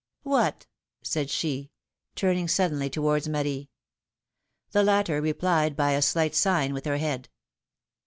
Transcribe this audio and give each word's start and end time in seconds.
What?^^ 0.23 0.65
said 1.03 1.29
she, 1.29 1.69
turning 2.15 2.47
suddenly 2.47 2.89
towards 2.89 3.27
Marie. 3.27 3.69
The 4.71 4.81
latter 4.81 5.21
replied 5.21 5.75
by 5.75 5.91
a 5.91 6.01
slight 6.01 6.33
sign 6.33 6.73
with 6.73 6.85
her 6.85 6.97
head. 6.97 7.29